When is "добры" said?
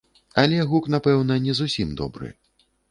2.03-2.37